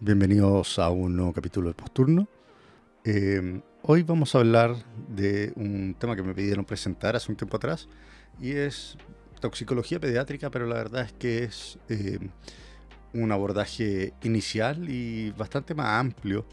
[0.00, 2.26] Bienvenidos a un nuevo capítulo de Posturno.
[3.04, 4.76] Eh, hoy vamos a hablar
[5.08, 7.88] de un tema que me pidieron presentar hace un tiempo atrás
[8.40, 8.96] y es
[9.40, 12.18] toxicología pediátrica, pero la verdad es que es eh,
[13.12, 16.46] un abordaje inicial y bastante más amplio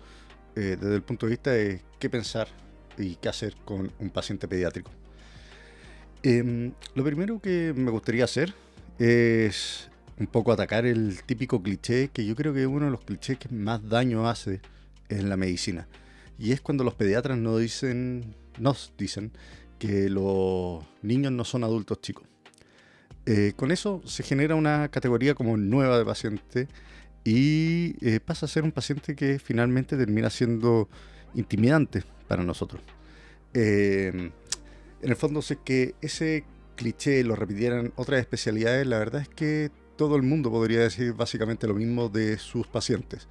[0.55, 2.47] eh, desde el punto de vista de qué pensar
[2.97, 4.91] y qué hacer con un paciente pediátrico.
[6.23, 8.53] Em, lo primero que me gustaría hacer
[8.97, 13.01] es un poco atacar el típico cliché que yo creo que es uno de los
[13.01, 14.61] clichés que más daño hace
[15.09, 15.87] en la medicina.
[16.39, 19.31] Y es cuando los pediatras nos dicen, nos dicen
[19.77, 22.25] que los niños no son adultos chicos.
[23.25, 26.67] Eh, con eso se genera una categoría como nueva de paciente
[27.23, 30.89] y eh, pasa a ser un paciente que finalmente termina siendo
[31.35, 32.81] intimidante para nosotros.
[33.53, 34.31] Eh,
[35.01, 39.71] en el fondo, es que ese cliché lo repitieran otras especialidades, la verdad es que
[39.97, 43.27] todo el mundo podría decir básicamente lo mismo de sus pacientes.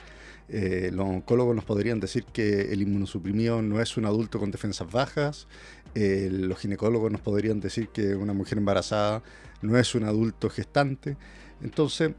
[0.49, 4.91] Eh, los oncólogos nos podrían decir que el inmunosuprimido no es un adulto con defensas
[4.91, 5.47] bajas.
[5.95, 9.23] Eh, los ginecólogos nos podrían decir que una mujer embarazada
[9.63, 11.17] no es un adulto gestante.
[11.63, 12.13] Entonces,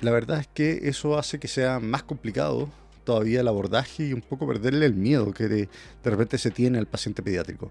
[0.00, 2.70] la verdad es que eso hace que sea más complicado
[3.04, 5.68] todavía el abordaje y un poco perderle el miedo que de,
[6.02, 7.70] de repente se tiene al paciente pediátrico.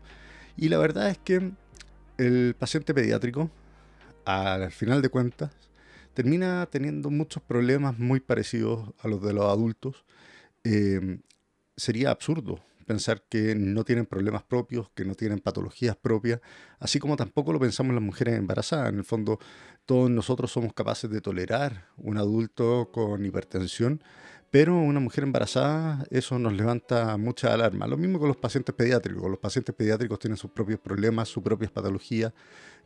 [0.56, 1.52] Y la verdad es que
[2.18, 3.50] el paciente pediátrico,
[4.26, 5.52] al final de cuentas,
[6.14, 10.06] termina teniendo muchos problemas muy parecidos a los de los adultos.
[10.64, 11.20] Eh,
[11.76, 16.42] sería absurdo pensar que no tienen problemas propios, que no tienen patologías propias,
[16.80, 18.90] así como tampoco lo pensamos las mujeres embarazadas.
[18.90, 19.40] En el fondo,
[19.86, 24.04] todos nosotros somos capaces de tolerar un adulto con hipertensión,
[24.54, 27.88] pero una mujer embarazada, eso nos levanta mucha alarma.
[27.88, 29.28] Lo mismo con los pacientes pediátricos.
[29.28, 32.34] Los pacientes pediátricos tienen sus propios problemas, sus propias patologías,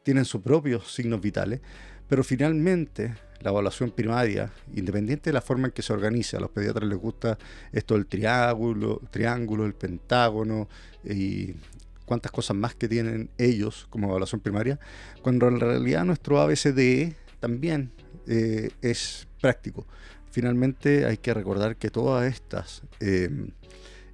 [0.01, 1.59] tienen sus propios signos vitales.
[2.07, 6.51] Pero finalmente, la evaluación primaria, independiente de la forma en que se organiza, a los
[6.51, 7.37] pediatras les gusta
[7.73, 10.69] esto del triángulo, triángulo el pentágono
[11.03, 11.53] y
[12.05, 14.79] cuántas cosas más que tienen ellos como evaluación primaria,
[15.21, 17.91] cuando en realidad nuestro ABCDE también
[18.25, 19.85] eh, es práctico.
[20.37, 23.27] Finalmente hay que recordar que todas estas eh,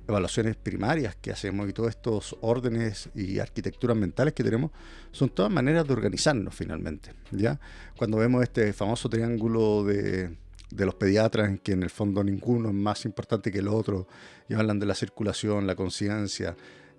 [0.08, 4.72] evaluaciones primarias que hacemos y todos estos órdenes y arquitecturas mentales que tenemos
[5.12, 7.12] son todas maneras de organizarnos finalmente.
[7.32, 7.60] ¿ya?
[7.98, 10.38] Cuando vemos este famoso triángulo de,
[10.72, 14.08] de los pediatras en que en el fondo ninguno es más importante que el otro
[14.48, 16.56] y hablan de la circulación, la conciencia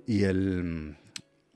[0.07, 0.99] y el,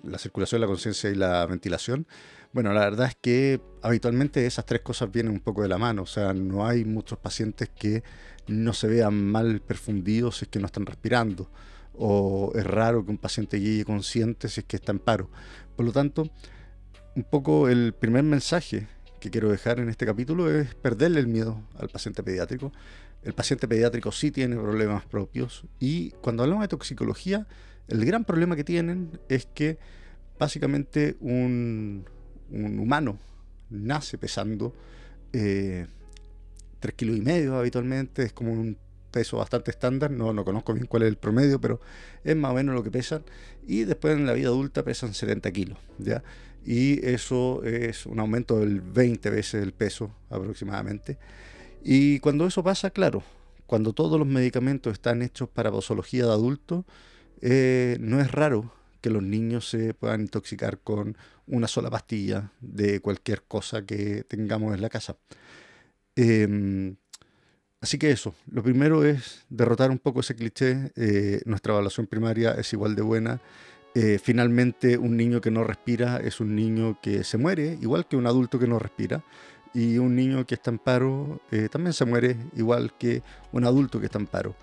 [0.04, 2.06] la circulación, la conciencia y la ventilación.
[2.52, 6.02] Bueno, la verdad es que habitualmente esas tres cosas vienen un poco de la mano,
[6.02, 8.02] o sea, no hay muchos pacientes que
[8.46, 11.50] no se vean mal perfundidos si es que no están respirando.
[11.94, 15.30] O es raro que un paciente llegue consciente si es que está en paro.
[15.76, 16.30] Por lo tanto,
[17.16, 18.88] un poco el primer mensaje
[19.20, 22.72] que quiero dejar en este capítulo es perderle el miedo al paciente pediátrico.
[23.22, 27.46] El paciente pediátrico sí tiene problemas propios y cuando hablamos de toxicología,
[27.88, 29.78] el gran problema que tienen es que
[30.38, 32.04] básicamente un,
[32.50, 33.18] humano
[33.70, 34.74] nace pesando
[35.32, 35.86] eh,
[36.80, 38.76] 3 kilos y medio habitualmente, es como un
[39.10, 41.80] peso bastante estándar, no, no conozco bien cuál es el promedio, pero
[42.24, 43.24] es más o menos lo que pesan,
[43.66, 46.22] y después en la vida adulta pesan 70 kilos, ¿ya?
[46.64, 51.18] Y eso es un aumento del 20 veces el peso aproximadamente.
[51.82, 53.22] Y cuando eso pasa, claro,
[53.66, 56.84] cuando todos los medicamentos están hechos para posología de adultos,
[57.40, 61.16] eh, no es raro que los niños se puedan intoxicar con
[61.46, 65.16] una sola pastilla de cualquier cosa que tengamos en la casa.
[66.16, 66.96] Em,
[67.80, 70.92] así que eso, lo primero es derrotar un poco ese cliché.
[70.96, 73.40] Eh, nuestra evaluación primaria es igual de buena.
[73.94, 78.16] Eh, finalmente, un niño que no respira es un niño que se muere, igual que
[78.16, 79.24] un adulto que no respira.
[79.74, 83.22] Y un niño que está en paro eh, también se muere, igual que
[83.52, 84.56] un adulto que está en paro.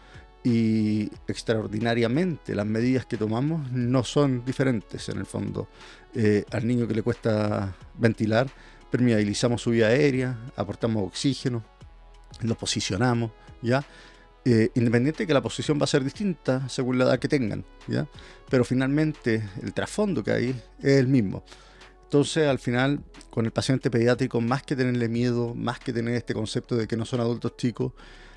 [0.45, 5.67] Y extraordinariamente las medidas que tomamos no son diferentes en el fondo.
[6.51, 8.47] al niño que le cuesta ventilar,
[8.89, 11.65] permeabilizamos su vía aérea, aportamos oxígeno,
[12.41, 13.31] lo posicionamos,
[13.61, 13.85] ¿ya?
[14.47, 17.65] Eh, independiente de que la posición va a ser distinta según la edad que tengan,
[17.87, 18.07] ¿ya?
[18.49, 20.49] Pero finalmente el trasfondo que hay
[20.79, 21.43] es el mismo.
[22.03, 26.33] Entonces, al final, con el paciente pediátrico, más que tenerle miedo, más que tener este
[26.33, 27.93] concepto de que no son adultos chicos,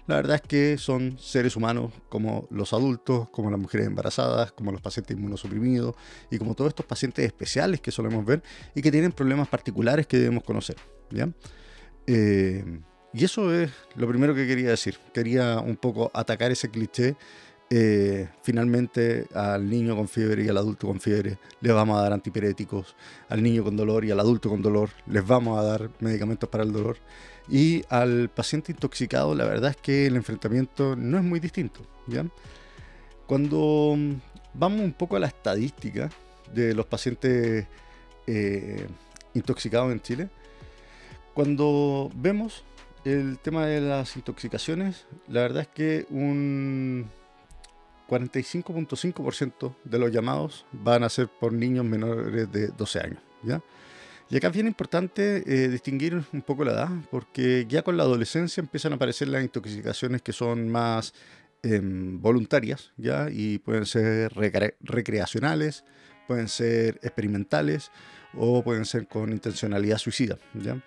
[0.09, 4.73] la verdad es que son seres humanos como los adultos, como las mujeres embarazadas, como
[4.73, 5.95] los pacientes inmunosuprimidos
[6.31, 8.43] y como todos estos pacientes especiales que solemos ver
[8.75, 10.77] y que tienen problemas particulares que debemos conocer.
[11.11, 11.29] ¿ya?
[12.07, 12.65] Eh,
[13.13, 14.99] y eso es lo primero que quería decir.
[15.13, 17.15] Quería un poco atacar ese cliché
[17.69, 22.15] eh, finalmente al niño con fiebre y al adulto con fiebre le vamos a dar
[22.15, 22.97] antipiréticos,
[23.29, 26.65] al niño con dolor y al adulto con dolor les vamos a dar medicamentos para
[26.65, 26.97] el dolor
[27.49, 31.81] y al paciente intoxicado la verdad es que el enfrentamiento no es muy distinto.
[33.27, 33.97] Cuando
[34.55, 36.11] vamos un poco a la estadística
[36.53, 37.67] de los pacientes
[38.27, 38.87] eh,
[39.35, 40.29] intoxicados en Chile,
[41.35, 42.65] cuando vemos
[43.05, 47.11] el tema de las intoxicaciones, la verdad es que un
[48.09, 53.23] 45.5% de los llamados van a ser por niños menores de 12 años.
[54.31, 58.03] Y acá es bien importante eh, distinguir un poco la edad, porque ya con la
[58.03, 61.15] adolescencia empiezan a aparecer las intoxicaciones que son más
[61.63, 63.29] em, voluntarias, ¿ya?
[63.31, 65.85] y pueden ser recreacionales,
[66.27, 67.91] pueden ser experimentales
[68.35, 70.37] o pueden ser con intencionalidad suicida.
[70.53, 70.79] ¿ya?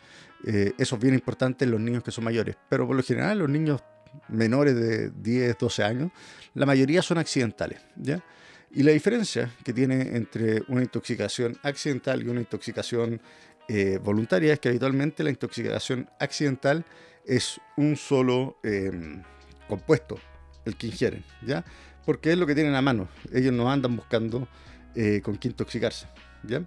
[0.46, 3.40] Eh, eso es bien importante en los niños que son mayores, pero por lo general
[3.40, 3.82] los niños
[4.28, 6.12] menores de 10, 12 años,
[6.54, 7.80] la mayoría son accidentales.
[7.96, 8.24] ¿ya?
[8.74, 13.22] Y la diferencia que tiene entre una intoxicación accidental y una intoxicación
[13.68, 16.86] eh, voluntaria es que habitualmente la intoxicación accidental
[17.26, 19.22] es un solo em,
[19.68, 20.20] compuesto,
[20.66, 21.66] el que ingieren, ¿ya?
[22.06, 23.10] Porque es lo que tienen a mano.
[23.34, 24.48] Ellos no andan buscando
[24.96, 26.08] eh, con qué intoxicarse,
[26.44, 26.64] ¿ya?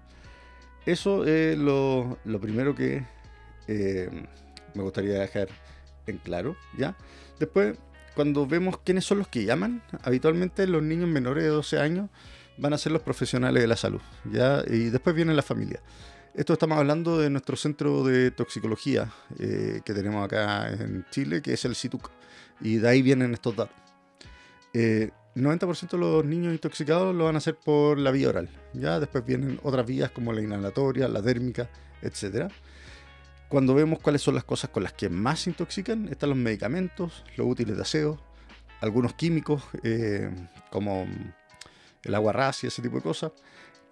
[0.86, 3.02] Eso es lo, primero que
[3.66, 4.26] em,
[4.74, 5.48] me gustaría dejar
[6.06, 6.96] en claro, ¿ya?
[7.38, 7.78] Después,
[8.14, 12.10] cuando vemos quiénes son los que llaman, habitualmente los niños menores de 12 años
[12.56, 14.00] van a ser los profesionales de la salud,
[14.30, 14.62] ¿ya?
[14.66, 15.80] Y después viene la familia.
[16.34, 21.52] Esto estamos hablando de nuestro centro de toxicología eh, que tenemos acá en Chile, que
[21.52, 22.10] es el CITUC,
[22.60, 23.76] y de ahí vienen estos datos.
[24.72, 29.00] Eh, 90% de los niños intoxicados lo van a hacer por la vía oral, ya
[29.00, 31.68] después vienen otras vías como la inhalatoria, la dérmica,
[32.02, 32.48] etcétera
[33.54, 37.46] cuando vemos cuáles son las cosas con las que más intoxican, están los medicamentos, los
[37.46, 38.20] útiles de aseo,
[38.80, 40.28] algunos químicos eh,
[40.72, 41.06] como
[42.02, 43.30] el agua racia, ese tipo de cosas,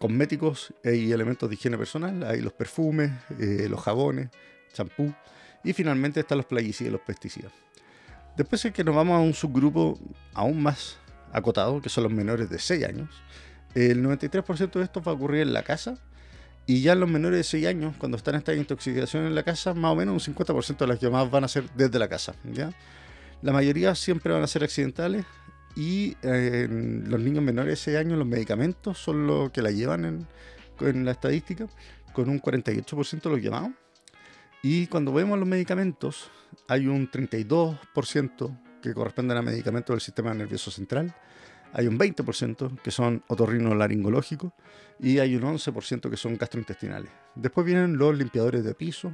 [0.00, 4.30] cosméticos y elementos de higiene personal, hay los perfumes, eh, los jabones,
[4.72, 5.14] champú
[5.62, 7.52] y finalmente están los plaguicidas y los pesticidas.
[8.36, 9.96] Después es que nos vamos a un subgrupo
[10.34, 10.98] aún más
[11.32, 13.10] acotado, que son los menores de 6 años.
[13.76, 16.00] El 93% de esto va a ocurrir en la casa
[16.66, 19.92] y ya los menores de 6 años, cuando están estas intoxicaciones en la casa, más
[19.92, 22.34] o menos un 50% de las llamadas van a ser desde la casa.
[22.44, 22.72] ¿ya?
[23.42, 25.24] La mayoría siempre van a ser accidentales
[25.74, 29.70] y eh, en los niños menores de 6 años los medicamentos son los que la
[29.70, 30.26] llevan en,
[30.80, 31.66] en la estadística,
[32.12, 33.70] con un 48% de los llamados.
[34.62, 36.30] Y cuando vemos los medicamentos,
[36.68, 41.14] hay un 32% que corresponden a medicamentos del sistema nervioso central,
[41.72, 44.52] hay un 20% que son otorrinolaringológicos
[45.00, 47.10] y hay un 11% que son gastrointestinales.
[47.34, 49.12] Después vienen los limpiadores de piso,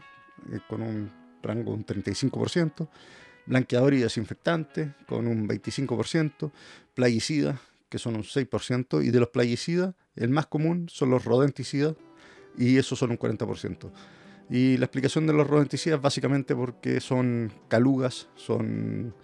[0.53, 1.11] eh, con un
[1.43, 2.89] rango de un 35%,
[3.47, 6.51] blanqueador y desinfectante, con un 25%,
[6.95, 7.59] plaguicidas,
[7.89, 11.95] que son un 6%, y de los plaguicidas, el más común son los rodenticidas,
[12.57, 13.91] y esos son un 40%.
[14.51, 19.15] Y la explicación de los rodenticidas básicamente porque son calugas, son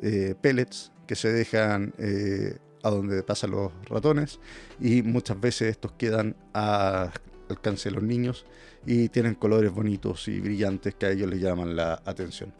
[0.00, 4.40] eh, pellets que se dejan eh, a donde pasan los ratones
[4.80, 7.10] y muchas veces estos quedan a
[7.48, 8.46] alcance de los niños
[8.86, 12.52] y tienen colores bonitos y brillantes que a ellos les llaman la atención.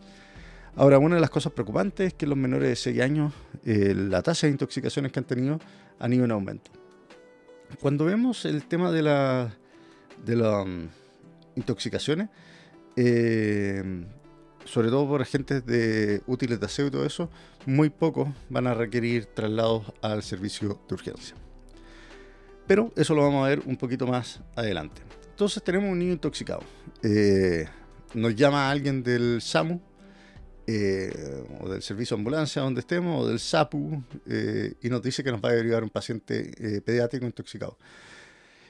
[0.76, 3.32] Ahora, una de las cosas preocupantes es que los menores de 6 años,
[3.64, 5.58] eh, la tasa de intoxicaciones que han tenido
[5.98, 6.70] han ido en aumento.
[7.80, 9.54] Cuando vemos el tema de, la,
[10.24, 10.86] de las mm,
[11.56, 12.28] intoxicaciones,
[12.96, 13.82] eh,
[14.64, 17.30] sobre todo por agentes de útiles de aseo y todo eso,
[17.66, 21.36] muy pocos van a requerir traslados al servicio de urgencia.
[22.66, 25.02] Pero eso lo vamos a ver un poquito más adelante.
[25.30, 26.62] Entonces tenemos un niño intoxicado.
[27.02, 27.66] Eh,
[28.14, 29.80] nos llama alguien del SAMU
[30.66, 35.24] eh, o del servicio de ambulancia donde estemos o del SAPU eh, y nos dice
[35.24, 37.76] que nos va a derivar un paciente pediátrico intoxicado.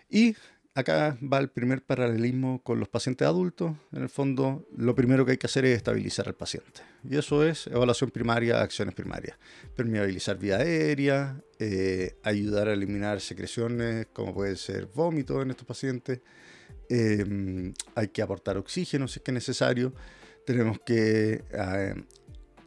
[0.08, 0.34] Y
[0.74, 3.72] acá va el primer paralelismo con los pacientes adultos.
[3.92, 6.80] En el fondo, lo primero que hay que hacer es estabilizar al paciente.
[7.08, 9.36] Y eso es evaluación primaria, acciones primarias.
[9.76, 16.20] Permeabilizar vía aérea, eh, ayudar a eliminar secreciones como puede ser vómito en estos pacientes.
[16.88, 19.92] Eh, hay que aportar oxígeno si es que es necesario.
[20.46, 21.94] Tenemos que eh,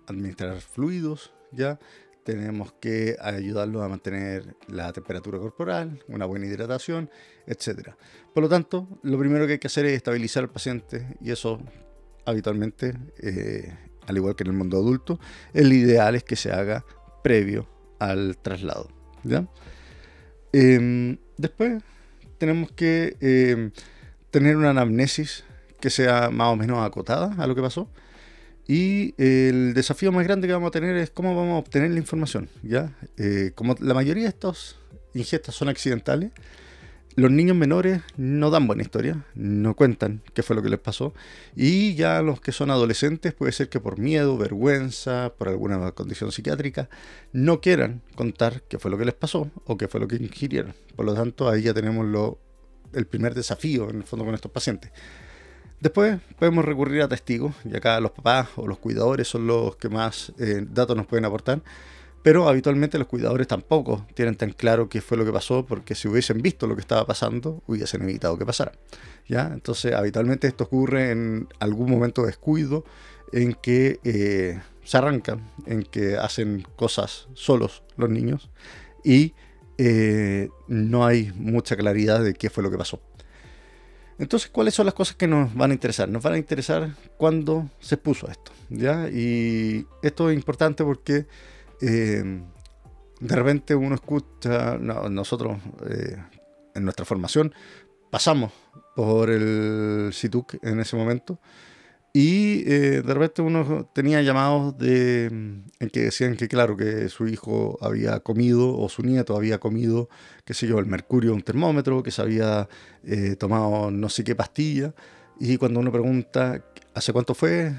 [0.08, 1.80] administrar fluidos, ¿ya?
[2.26, 7.10] Tenemos que ayudarlos a mantener la temperatura corporal, una buena hidratación,
[7.48, 7.92] etc.
[8.34, 11.62] Por lo tanto, lo primero que hay que hacer es estabilizar al paciente y eso
[12.26, 13.72] habitualmente eh,
[14.08, 15.20] al igual que en el mundo adulto,
[15.54, 16.86] el ideal es que se haga
[17.24, 17.68] previo
[18.00, 18.90] al traslado.
[19.24, 19.48] ¿ya?
[20.52, 21.84] Em, después
[22.38, 23.72] tenemos que em,
[24.32, 25.44] tener una anamnesis
[25.80, 27.90] que sea más o menos acotada a lo que pasó.
[28.68, 32.00] Y el desafío más grande que vamos a tener es cómo vamos a obtener la
[32.00, 32.50] información.
[32.64, 32.96] ¿ya?
[33.18, 34.78] Eh, como la mayoría de estas
[35.14, 36.32] ingestas son accidentales,
[37.18, 41.14] los niños menores no dan buena historia, no cuentan qué fue lo que les pasó.
[41.56, 46.34] Y ya los que son adolescentes puede ser que por miedo, vergüenza, por alguna condición
[46.34, 46.90] psiquiátrica,
[47.32, 50.74] no quieran contar qué fue lo que les pasó o qué fue lo que ingirieron.
[50.96, 52.38] Por lo tanto, ahí ya tenemos lo,
[52.92, 54.92] el primer desafío en el fondo con estos pacientes.
[55.86, 59.88] Después podemos recurrir a testigos, y acá los papás o los cuidadores son los que
[59.88, 61.62] más eh, datos nos pueden aportar
[62.24, 66.08] pero habitualmente los cuidadores tampoco tienen tan claro qué fue lo que pasó, porque si
[66.08, 68.72] hubiesen visto lo que estaba pasando, hubiesen evitado que pasara.
[69.28, 69.52] ¿ya?
[69.54, 72.84] Entonces, habitualmente esto ocurre en algún momento de descuido,
[73.32, 78.50] en que eh, se arrancan, en que hacen cosas solos los niños
[79.04, 79.36] y
[79.78, 83.00] eh, no hay mucha claridad de qué fue lo que pasó.
[84.18, 86.08] Entonces, ¿cuáles son las cosas que nos van a interesar?
[86.08, 89.10] Nos van a interesar cuándo se puso esto, ¿ya?
[89.10, 91.28] Y esto es importante porque
[91.82, 92.42] eh,
[93.20, 95.58] de repente uno escucha, nosotros
[95.90, 96.18] eh,
[96.74, 97.54] en nuestra formación
[98.10, 98.54] pasamos
[98.96, 101.40] por el SITUC en ese momento
[102.18, 107.28] y eh, de repente uno tenía llamados de, en que decían que claro, que su
[107.28, 110.08] hijo había comido o su nieto había comido,
[110.46, 112.70] qué sé yo, el mercurio un termómetro, que se había
[113.38, 114.94] tomado no sé qué pastilla
[115.40, 117.74] y cuando uno pregunta hace cuánto fue,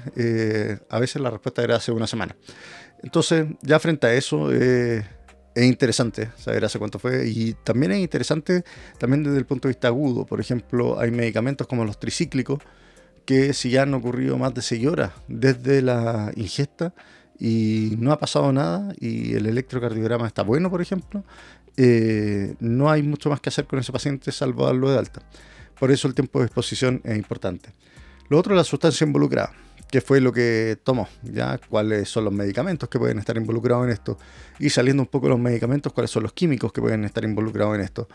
[0.89, 2.35] a veces la respuesta era hace una semana.
[3.03, 5.05] Entonces, ya frente a eso, eh,
[5.53, 7.27] es interesante saber hace cuánto fue.
[7.27, 8.63] Y también es interesante
[8.97, 10.25] también desde el punto de vista agudo.
[10.25, 12.59] Por ejemplo, hay medicamentos como los tricíclicos
[13.27, 16.93] que si ya han ocurrido más de 6 horas desde la ingesta
[17.37, 21.25] y no ha pasado nada y el electrocardiograma está bueno, por ejemplo,
[21.75, 25.21] eh, no hay mucho más que hacer con ese paciente salvo darlo de alta.
[25.77, 27.73] Por eso el tiempo de exposición es importante.
[28.29, 29.51] Lo otro es la sustancia involucrada
[29.89, 33.91] qué fue lo que tomó, ya cuáles son los medicamentos que pueden estar involucrados en
[33.91, 34.17] esto
[34.59, 37.81] y saliendo un poco los medicamentos, cuáles son los químicos que pueden estar involucrados en
[37.81, 38.07] esto.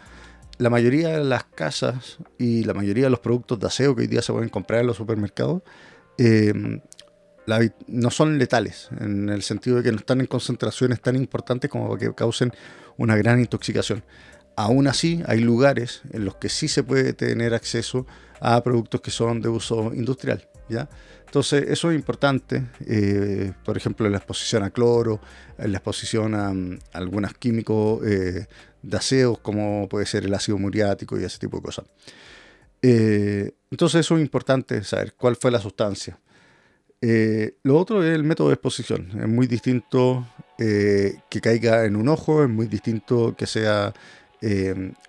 [0.63, 4.07] La mayoría de las casas y la mayoría de los productos de aseo que hoy
[4.07, 5.63] día se pueden comprar en los supermercados
[6.19, 6.81] eh,
[7.89, 11.89] no son letales, en el sentido de que no están en concentraciones tan importantes como
[11.89, 12.53] para que causen
[12.97, 14.05] una gran intoxicación.
[14.55, 18.07] Aún así, hay lugares en los que sí se puede tener acceso
[18.41, 20.49] a productos que son de uso industrial.
[20.69, 20.89] ¿ya?
[21.27, 25.21] Entonces, eso es importante, eh, por ejemplo, la exposición a cloro,
[25.59, 28.47] la exposición a, mm, algunos químicos eh,
[28.83, 31.87] de aseo, como puede ser el ácido muriático y ese tipo de cosas.
[32.83, 36.19] Eh, entonces, eso es importante saber cuál fue la sustancia.
[37.63, 39.09] lo otro es el método de exposición.
[39.21, 40.27] Es muy distinto
[40.59, 43.93] que caiga en un ojo, es muy distinto que sea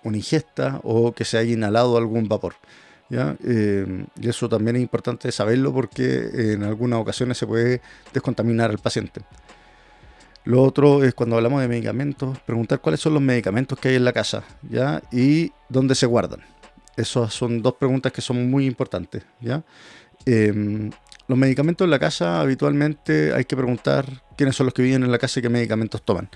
[0.02, 2.54] una ingesta o que se haya inhalado algún vapor.
[3.10, 7.80] Eh, y eso también es importante saberlo porque en algunas ocasiones se puede
[8.12, 9.20] descontaminar al paciente.
[10.44, 14.04] Lo otro es cuando hablamos de medicamentos, preguntar cuáles son los medicamentos que hay en
[14.04, 15.02] la casa ¿ya?
[15.10, 16.40] y dónde se guardan.
[16.96, 19.24] Esas son dos preguntas que son muy importantes.
[19.40, 19.64] ¿ya?
[20.26, 20.90] Em,
[21.26, 25.10] los medicamentos en la casa habitualmente hay que preguntar quiénes son los que viven en
[25.10, 26.28] la casa y qué medicamentos toman.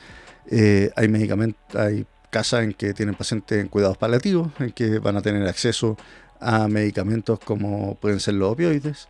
[0.50, 5.19] Eh, hay medicamentos, hay casas en que tienen pacientes en cuidados paliativos, en que van
[5.19, 5.99] a tener acceso
[6.41, 9.09] a medicamentos como pueden ser los opioides.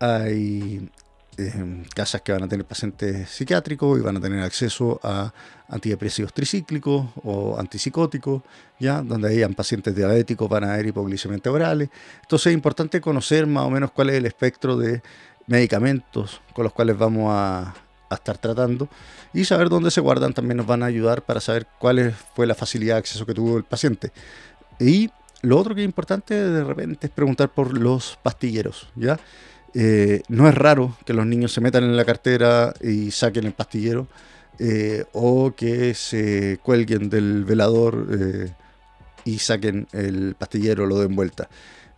[0.00, 0.90] Hay
[1.36, 5.32] em, casas que van a tener pacientes psiquiátricos y van a tener acceso a
[5.68, 8.42] antidepresivos tricíclicos o antipsicóticos,
[8.78, 9.02] ¿ya?
[9.02, 11.88] donde hayan pacientes diabéticos van a haber hipoglicemias orales.
[12.22, 15.02] Entonces es importante conocer más o menos cuál es el espectro de
[15.46, 17.74] medicamentos con los cuales vamos a,
[18.12, 18.88] a estar tratando
[19.32, 22.54] y saber dónde se guardan también nos van a ayudar para saber cuál fue la
[22.54, 24.12] facilidad de acceso que tuvo el paciente.
[24.78, 25.10] Y
[25.42, 29.18] lo otro que es importante de repente es preguntar por los pastilleros, ¿ya?
[29.74, 33.52] Eh, no es raro que los niños se metan en la cartera y saquen el
[33.52, 34.06] pastillero
[34.58, 38.52] eh, o que se cuelguen del velador eh,
[39.24, 41.48] y saquen el pastillero, lo den vuelta.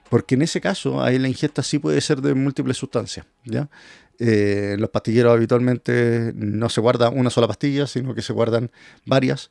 [0.08, 3.26] Porque en ese caso, ahí la ingesta sí puede ser de múltiples sustancias.
[3.44, 3.68] ¿ya?
[4.16, 8.70] en los pastilleros habitualmente no se guarda una sola pastilla, sino que se guardan
[9.04, 9.50] varias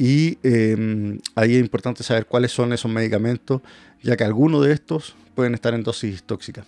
[0.00, 3.60] y em, ahí es importante saber cuáles son esos medicamentos,
[4.02, 6.64] ya que algunos de estos pueden estar en dosis tóxicas.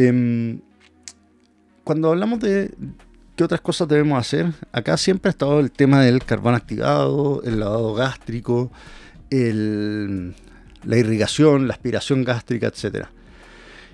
[0.00, 0.60] Em,
[1.82, 2.70] cuando hablamos de
[3.34, 7.58] qué otras cosas debemos hacer, acá siempre ha estado el tema del carbón activado, el
[7.58, 8.70] lavado gástrico,
[9.30, 13.06] la irrigación, la aspiración gástrica, etc.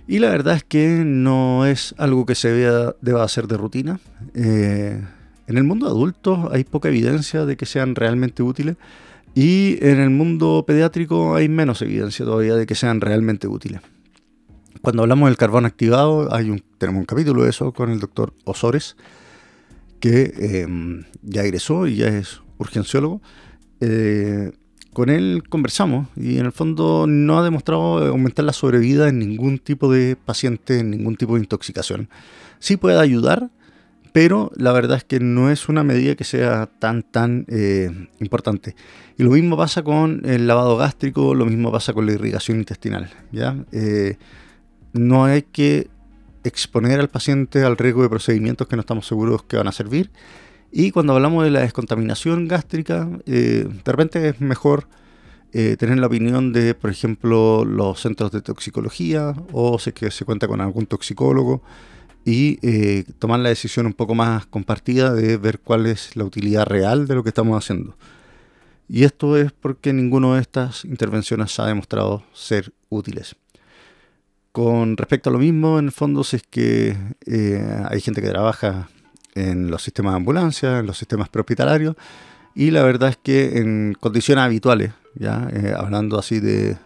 [0.06, 3.98] Y la verdad es que no es algo que se deba hacer de rutina.
[4.34, 5.02] Eh,
[5.46, 8.76] en el mundo adulto hay poca evidencia de que sean realmente útiles
[9.34, 13.80] y en el mundo pediátrico hay menos evidencia todavía de que sean realmente útiles.
[14.84, 18.34] Cuando hablamos del carbón activado, hay un, tenemos un capítulo de eso con el doctor
[18.44, 18.98] Osores,
[19.98, 23.22] que em, ya egresó y ya es urgenciólogo.
[23.80, 24.52] Eh,
[24.92, 29.58] con él conversamos y en el fondo no ha demostrado aumentar la sobrevida en ningún
[29.58, 32.10] tipo de paciente, en ningún tipo de intoxicación.
[32.58, 33.48] Sí puede ayudar,
[34.12, 38.76] pero la verdad es que no es una medida que sea tan, tan eh, importante.
[39.16, 43.08] Y lo mismo pasa con el lavado gástrico, lo mismo pasa con la irrigación intestinal.
[43.32, 43.56] ¿ya?
[43.72, 44.18] Eh,
[44.94, 45.88] no hay que
[46.44, 50.10] exponer al paciente al riesgo de procedimientos que no estamos seguros que van a servir.
[50.72, 54.88] Y cuando hablamos de la descontaminación gástrica, eh, de repente es mejor
[55.52, 60.10] eh, tener la opinión de, por ejemplo, los centros de toxicología o si es que
[60.10, 61.62] se cuenta con algún toxicólogo
[62.24, 66.66] y eh, tomar la decisión un poco más compartida de ver cuál es la utilidad
[66.66, 67.96] real de lo que estamos haciendo.
[68.88, 73.36] Y esto es porque ninguna de estas intervenciones ha demostrado ser útiles.
[74.54, 76.96] Con respecto a lo mismo, en el fondo, es que
[77.26, 78.88] eh, hay gente que trabaja
[79.34, 81.96] en los sistemas de ambulancia, en los sistemas prehospitalarios,
[82.54, 86.76] y la verdad es que en condiciones habituales, ya eh, hablando así de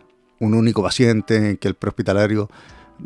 [0.40, 2.48] un único paciente, que el prehospitalario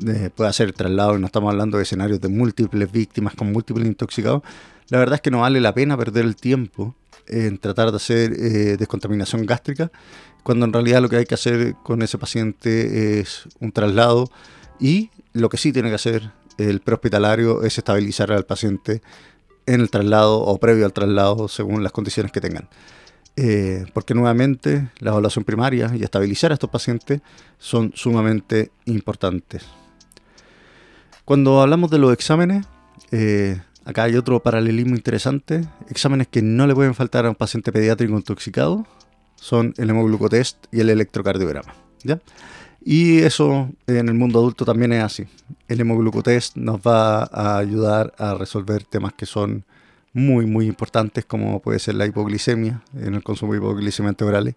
[0.06, 3.84] eh, pueda hacer traslado, y no estamos hablando de escenarios de múltiples víctimas con múltiples
[3.84, 4.42] intoxicados,
[4.90, 6.94] la verdad es que no vale la pena perder el tiempo
[7.26, 8.36] en tratar de hacer
[8.78, 9.90] descontaminación gástrica
[10.42, 14.30] cuando en realidad lo que hay que hacer con ese paciente es un traslado
[14.80, 19.02] y lo que sí tiene que hacer el prehospitalario es estabilizar al paciente
[19.66, 22.68] en el traslado o previo al traslado según las condiciones que tengan.
[23.36, 27.22] Eh, porque nuevamente la evaluación primaria y estabilizar a estos pacientes
[27.58, 29.64] son sumamente importantes.
[31.24, 32.66] Cuando hablamos de los exámenes,
[33.10, 35.64] eh, acá hay otro paralelismo interesante.
[35.88, 38.86] Exámenes que no le pueden faltar a un paciente pediátrico intoxicado
[39.42, 41.74] son el hemoglucotest y el electrocardiograma.
[42.04, 42.20] ¿ya?
[42.84, 45.24] Y eso en el mundo adulto también es así.
[45.66, 49.64] El hemoglucotest nos va a ayudar a resolver temas que son
[50.12, 54.54] muy, muy importantes, como puede ser la hipoglicemia en el consumo de hipoglicemiantes orales.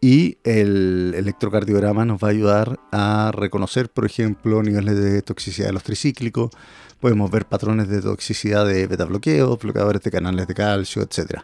[0.00, 5.72] Y el electrocardiograma nos va a ayudar a reconocer, por ejemplo, niveles de toxicidad de
[5.72, 6.52] los tricíclicos.
[7.00, 11.40] Podemos ver patrones de toxicidad de beta bloqueo, bloqueadores de canales de calcio, etc.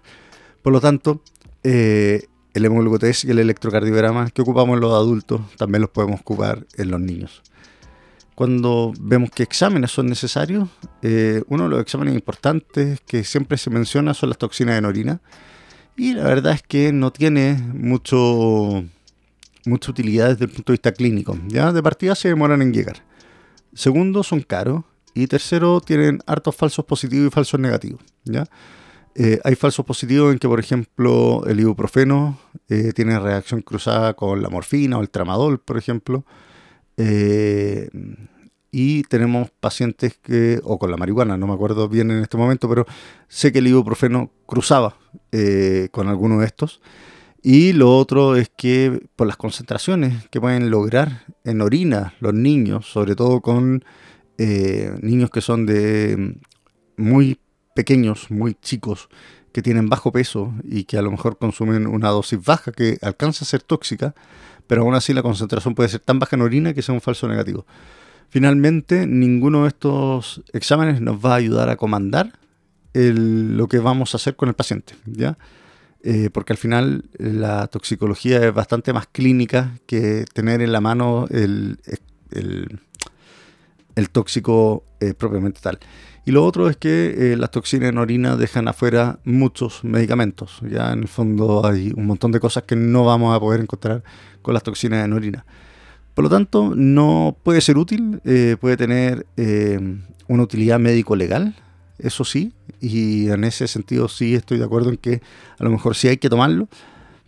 [0.62, 1.22] Por lo tanto,
[1.64, 6.66] eh, el hemoglucotest y el electrocardiograma que ocupamos en los adultos también los podemos ocupar
[6.76, 7.42] en los niños.
[8.34, 10.68] Cuando vemos que exámenes son necesarios,
[11.02, 15.20] eh, uno de los exámenes importantes que siempre se menciona son las toxinas en orina.
[15.96, 18.84] Y la verdad es que no tiene mucho,
[19.66, 21.38] mucha utilidad desde el punto de vista clínico.
[21.48, 21.72] ¿ya?
[21.72, 23.04] De partida se demoran en llegar.
[23.74, 24.84] Segundo, son caros.
[25.14, 28.00] Y tercero, tienen hartos falsos positivos y falsos negativos.
[28.24, 28.46] ¿ya?
[29.14, 34.42] Eh, hay falsos positivos en que, por ejemplo, el ibuprofeno eh, tiene reacción cruzada con
[34.42, 36.24] la morfina o el tramadol, por ejemplo.
[36.96, 37.90] Eh,
[38.70, 42.70] y tenemos pacientes que, o con la marihuana, no me acuerdo bien en este momento,
[42.70, 42.86] pero
[43.28, 44.96] sé que el ibuprofeno cruzaba
[45.90, 46.80] con alguno de estos.
[47.42, 52.86] Y lo otro es que por las concentraciones que pueden lograr en orina los niños,
[52.86, 53.84] sobre todo con
[54.38, 56.38] niños que son de
[56.96, 57.38] muy
[57.74, 59.08] pequeños, muy chicos,
[59.52, 63.44] que tienen bajo peso y que a lo mejor consumen una dosis baja que alcanza
[63.44, 64.14] a ser tóxica,
[64.66, 67.28] pero aún así la concentración puede ser tan baja en orina que sea un falso
[67.28, 67.66] negativo.
[68.30, 72.32] Finalmente, ninguno de estos exámenes nos va a ayudar a comandar
[72.94, 75.36] lo que vamos a hacer con el paciente, ¿ya?
[76.02, 81.26] Eh, porque al final la toxicología es bastante más clínica que tener en la mano
[81.30, 81.78] el,
[82.32, 85.78] el, tóxico eh, propiamente tal.
[86.24, 90.60] Y lo otro es que eh, las toxinas en orina dejan afuera muchos medicamentos.
[90.70, 94.04] Ya en el fondo hay un montón de cosas que no vamos a poder encontrar
[94.40, 95.44] con las toxinas en orina.
[96.14, 99.80] Por lo tanto, no puede ser útil, eh, puede tener eh,
[100.28, 101.56] una utilidad médico-legal,
[101.98, 105.22] eso sí, y en ese sentido sí estoy de acuerdo en que
[105.58, 106.68] a lo mejor sí hay que tomarlo,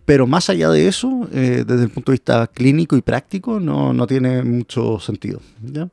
[0.04, 4.06] pero más allá de eso, desde el punto de vista clínico y práctico, no, no
[4.06, 5.40] tiene mucho sentido.
[5.62, 5.88] ¿ya?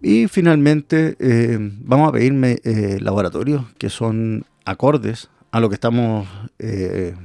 [0.00, 6.28] Y finalmente eh, vamos a pedirme eh, laboratorios que son acordes a lo que estamos
[6.60, 7.16] eh,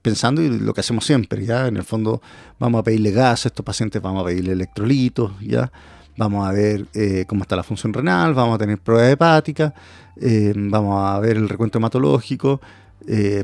[0.00, 1.44] pensando y lo que hacemos siempre.
[1.44, 1.66] ¿ya?
[1.66, 2.22] En el fondo
[2.58, 5.70] vamos a pedirle gas a estos pacientes, vamos a pedirle electrolitos, ¿ya?
[6.16, 6.86] vamos a ver
[7.26, 9.72] cómo está la función renal, vamos a tener pruebas hepáticas,
[10.54, 12.60] vamos a ver el recuento hematológico,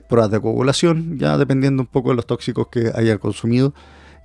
[0.08, 3.72] pruebas de coagulación, ya dependiendo un poco de los tóxicos que hayan consumido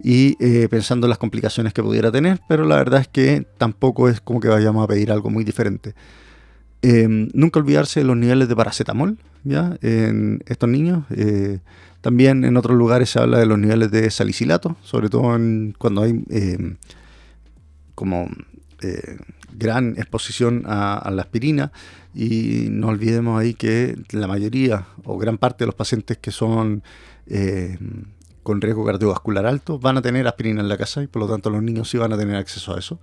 [0.01, 4.09] y eh, pensando en las complicaciones que pudiera tener, pero la verdad es que tampoco
[4.09, 5.93] es como que vayamos a pedir algo muy diferente.
[6.81, 9.77] Em, nunca olvidarse de los niveles de paracetamol ¿ya?
[9.81, 11.05] en estos niños.
[11.11, 11.59] Eh,
[12.01, 15.39] también en otros lugares se habla de los niveles de salicilato, sobre todo
[15.77, 16.75] cuando hay em,
[17.95, 18.27] como
[18.81, 19.17] eh,
[19.57, 21.71] gran exposición a, la aspirina.
[22.13, 26.83] Y no olvidemos ahí que la mayoría o gran parte de los pacientes que son
[27.27, 28.03] em,
[28.43, 31.49] con riesgo cardiovascular alto van a tener aspirina en la casa y por lo tanto
[31.49, 32.99] los niños sí van a tener acceso a eso.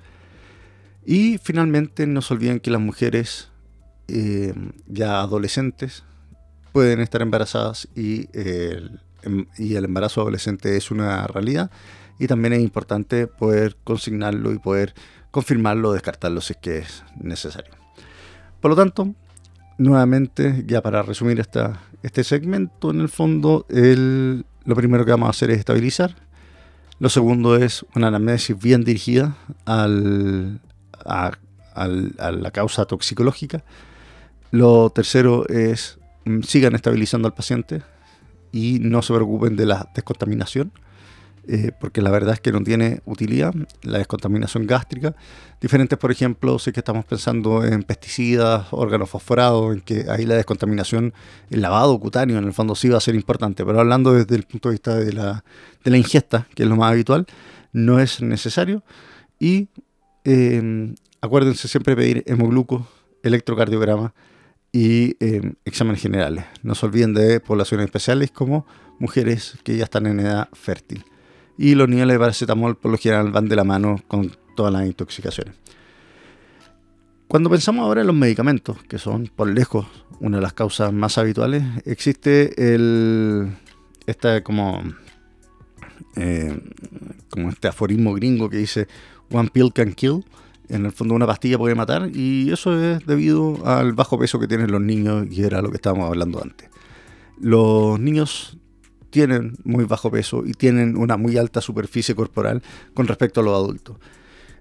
[1.04, 3.48] Y finalmente no se olviden que las mujeres
[4.08, 4.54] eh,
[4.86, 6.04] ya adolescentes
[6.72, 11.70] pueden estar embarazadas y, em, y el embarazo adolescente es una realidad
[12.18, 14.94] y también es importante poder consignarlo y poder
[15.30, 17.72] confirmarlo o descartarlo si es que es necesario.
[18.60, 19.14] Por lo tanto,
[19.78, 25.28] nuevamente, ya para resumir esta, este segmento, en el fondo, el, lo primero que vamos
[25.28, 26.16] a hacer es estabilizar.
[26.98, 30.60] Lo segundo es una anamnesis bien dirigida al,
[31.04, 31.32] a,
[31.74, 33.64] a la causa toxicológica.
[34.50, 37.82] Lo tercero es mm, sigan estabilizando al paciente
[38.52, 40.72] y no se preocupen de la descontaminación,
[41.48, 43.54] eh, porque la verdad es que no tiene utilidad.
[43.82, 45.14] La descontaminación gástrica,
[45.60, 50.36] diferentes, por ejemplo, sé que estamos pensando en pesticidas, órganos fosforados, en que ahí la
[50.36, 51.12] descontaminación,
[51.50, 54.44] el lavado cutáneo en el fondo sí va a ser importante, pero hablando desde el
[54.44, 55.44] punto de vista de la,
[55.84, 57.26] de la ingesta, que es lo más habitual,
[57.72, 58.82] no es necesario.
[59.38, 59.68] Y
[60.24, 62.86] eh, acuérdense siempre pedir hemogluco,
[63.22, 64.12] electrocardiograma,
[64.72, 66.44] y eh, exámenes generales.
[66.62, 68.66] No se olviden de poblaciones especiales como
[68.98, 71.04] mujeres que ya están en edad fértil.
[71.60, 74.86] Y los niveles de paracetamol por lo general van de la mano con todas las
[74.86, 75.54] intoxicaciones.
[77.28, 79.86] Cuando pensamos ahora en los medicamentos, que son por lejos
[80.20, 83.54] una de las causas más habituales, existe el,
[84.06, 84.82] esta como,
[86.16, 86.58] eh,
[87.28, 88.88] como este aforismo gringo que dice
[89.30, 90.24] One pill can kill,
[90.70, 94.48] en el fondo una pastilla puede matar y eso es debido al bajo peso que
[94.48, 96.70] tienen los niños y era lo que estábamos hablando antes.
[97.38, 98.56] Los niños
[99.10, 102.62] tienen muy bajo peso y tienen una muy alta superficie corporal
[102.94, 103.96] con respecto a los adultos.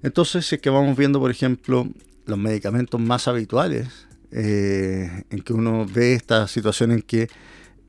[0.03, 1.87] Entonces, si es que vamos viendo, por ejemplo,
[2.25, 7.27] los medicamentos más habituales, eh, en que uno ve esta situación en que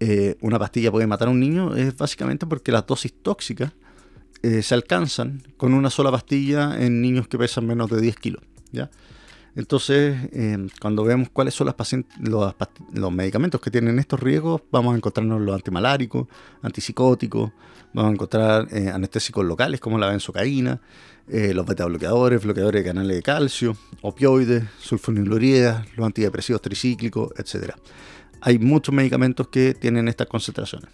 [0.01, 3.73] eh, una pastilla puede matar a un niño, es básicamente porque las dosis tóxicas
[4.43, 8.43] eh, se alcanzan con una sola pastilla en niños que pesan menos de 10 kilos.
[8.73, 8.91] ¿ya?
[9.57, 11.77] Entonces, eh, cuando vemos cuáles son las
[12.21, 12.55] los,
[12.93, 16.29] los, medicamentos que tienen estos riesgos, vamos a encontrarnos los antimaláricos,
[16.63, 17.51] antipsicóticos,
[17.93, 20.81] vamos a encontrar eh, anestésicos locales como la benzocaína,
[21.27, 27.73] los beta bloqueadores, bloqueadores de canales de calcio, opioides, sulfonilureas, los antidepresivos tricíclicos, etc.
[28.41, 30.89] Hay muchos medicamentos que tienen estas concentraciones.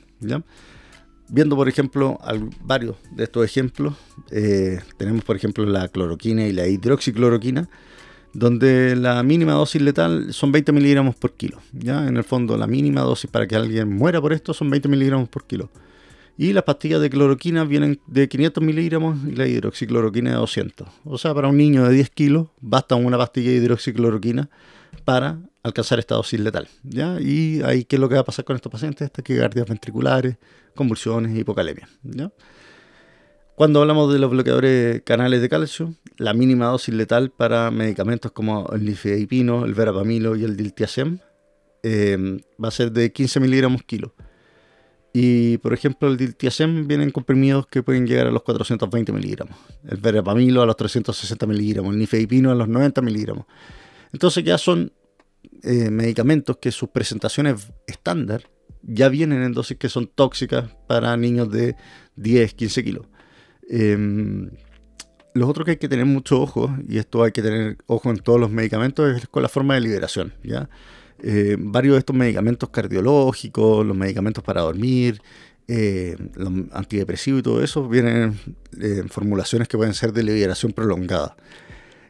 [1.28, 2.18] viendo, por ejemplo,
[2.60, 3.94] varios de estos ejemplos,
[4.30, 7.68] eh, tenemos, por ejemplo, la cloroquina y la hidroxicloroquina,
[8.38, 11.58] donde la mínima dosis letal son 20 miligramos por kilo.
[11.72, 12.06] ¿ya?
[12.06, 15.28] En el fondo, la mínima dosis para que alguien muera por esto son 20 miligramos
[15.28, 15.70] por kilo.
[16.36, 20.86] Y las pastillas de cloroquina vienen de 500 miligramos y la hidroxicloroquina de 200.
[21.04, 24.50] O sea, para un niño de 10 kilos basta una pastilla de hidroxicloroquina
[25.06, 26.68] para alcanzar esta dosis letal.
[26.82, 27.18] ¿ya?
[27.18, 29.10] Y ahí, ¿qué es lo que va a pasar con estos pacientes?
[29.10, 30.36] Taquicardias ventriculares,
[30.74, 31.88] convulsiones, hipocalemia.
[33.56, 38.68] Cuando hablamos de los bloqueadores canales de calcio, la mínima dosis letal para medicamentos como
[38.70, 41.20] el nifedipino, el verapamilo y el diltiazem
[41.82, 44.14] eh, va a ser de 15 miligramos kilo.
[45.14, 49.56] Y por ejemplo, el diltiazem vienen comprimidos que pueden llegar a los 420 miligramos.
[49.88, 51.94] El verapamilo a los 360 miligramos.
[51.94, 53.46] El nifedipino a los 90 miligramos.
[54.12, 54.92] Entonces ya son
[55.62, 58.50] eh, medicamentos que sus presentaciones estándar
[58.82, 61.74] ya vienen en dosis que son tóxicas para niños de
[62.16, 63.06] 10, 15 kilos.
[63.68, 64.48] Eh,
[65.36, 68.18] los otros que hay que tener mucho ojo, y esto hay que tener ojo en
[68.18, 70.32] todos los medicamentos, es con la forma de liberación.
[70.42, 70.68] ¿ya?
[71.22, 75.20] Eh, varios de estos medicamentos cardiológicos, los medicamentos para dormir,
[75.68, 78.38] eh, los antidepresivos y todo eso, vienen
[78.80, 81.36] en formulaciones que pueden ser de liberación prolongada.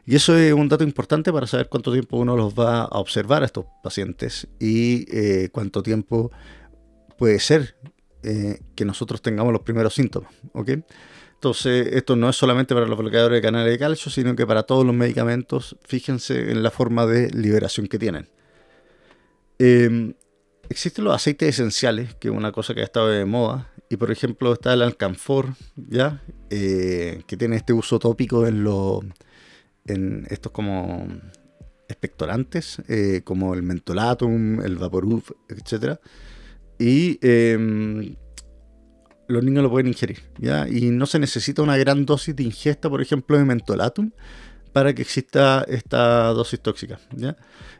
[0.05, 3.43] Y eso es un dato importante para saber cuánto tiempo uno los va a observar
[3.43, 6.31] a estos pacientes y eh, cuánto tiempo
[7.17, 7.75] puede ser
[8.75, 10.29] que nosotros tengamos los primeros síntomas.
[11.37, 14.63] Entonces, esto no es solamente para los bloqueadores de canales de calcio, sino que para
[14.63, 18.27] todos los medicamentos, fíjense en la forma de liberación que tienen.
[19.59, 20.15] Em,
[20.67, 24.09] existen los aceites esenciales, que es una cosa que ha estado de moda, y por
[24.09, 26.23] ejemplo está el alcanfor, ¿ya?
[26.49, 29.01] Eh, que tiene este uso tópico en los
[29.85, 31.07] en estos como
[31.87, 35.99] expectorantes, eh, como el mentolatum, el vaporub, etc.
[36.79, 38.15] Y em,
[39.27, 40.67] los niños lo pueden ingerir, ¿ya?
[40.67, 44.11] Y no se necesita una gran dosis de ingesta, por ejemplo, de mentolatum,
[44.73, 47.35] para que exista esta dosis tóxica, ¿ya?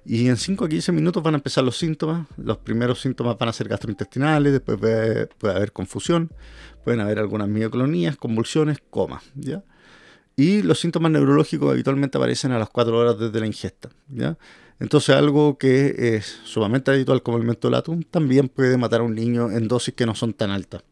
[0.05, 2.27] Y en 5 a 15 minutos van a empezar los síntomas.
[2.37, 6.31] Los primeros síntomas van a ser gastrointestinales, después puede, haber confusión,
[6.83, 9.63] pueden haber algunas mioclonías, convulsiones, coma, ¿ya?
[10.35, 14.37] Y los síntomas neurológicos habitualmente aparecen a las 4 horas desde la ingesta, ¿ya?
[14.79, 19.51] Entonces algo que es sumamente habitual como el mentolatum también puede matar a un niño
[19.51, 20.83] en dosis que no son tan altas.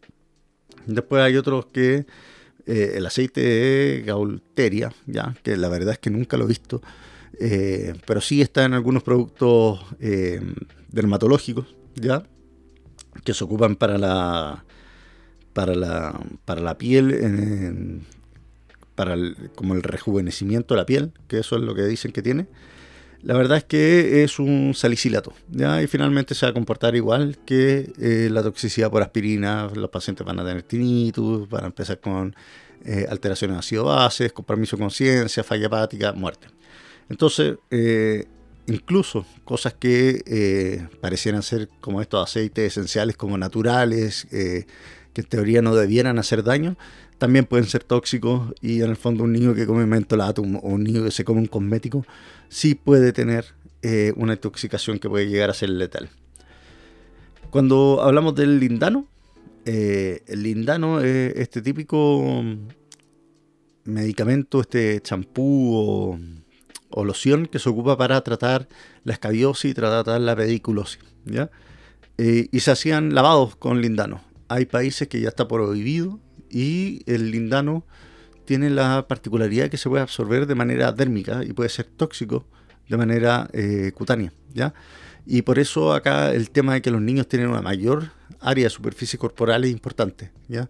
[0.86, 2.06] Después hay otros que
[2.66, 6.82] eh, el aceite de gaulteria, ya que la verdad es que nunca lo he visto,
[7.40, 10.42] eh, pero sí está en algunos productos eh,
[10.90, 12.24] dermatológicos, ya
[13.24, 14.66] que se ocupan para la
[15.54, 18.02] para la, para la piel,
[18.96, 19.16] para
[19.56, 22.48] como el rejuvenecimiento de la piel, que eso es lo que dicen que tiene.
[23.26, 27.92] La verdad es que es un salicilato, y finalmente se va a comportar igual que
[28.00, 29.68] eh, la toxicidad por aspirina.
[29.74, 32.36] Los pacientes van a tener tinnitus, van a empezar con
[32.86, 36.50] eh, alteraciones de ácido bases, con permiso de conciencia, falla hepática, muerte.
[37.10, 38.26] Entonces, eh,
[38.68, 44.68] incluso cosas que parecieran ser como estos aceites esenciales, como naturales, que
[45.22, 46.78] en teoría no debieran hacer daño,
[47.18, 50.84] también pueden ser tóxicos y en el fondo un niño que come mentolatum o un
[50.84, 52.06] niño que se come un cosmético
[52.50, 53.46] sí puede tener
[53.82, 56.10] eh, una intoxicación que puede llegar a ser letal.
[57.52, 59.08] Cuando hablamos del lindano,
[59.66, 62.44] eh, el lindano es este típico
[63.84, 66.18] medicamento, este champú
[66.90, 68.68] o, loción que se ocupa para tratar
[69.04, 71.00] la escabiosis y tratar la pediculosis.
[71.26, 71.52] ¿ya?
[72.18, 74.22] Eh, y se hacían lavados con lindano.
[74.48, 76.20] Hay países que ya está prohibido
[76.56, 77.84] y el lindano
[78.46, 82.46] tiene la particularidad que se puede absorber de manera dérmica y puede ser tóxico
[82.88, 84.74] de manera eh, cutánea, ¿ya?
[85.26, 88.70] Y por eso acá el tema de que los niños tienen una mayor área de
[88.70, 90.70] superficie corporal es importante, ¿ya?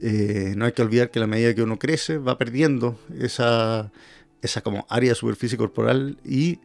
[0.00, 3.90] Eh, no hay que olvidar que a la medida que uno crece va perdiendo esa,
[4.42, 6.60] esa como área de superficie corporal y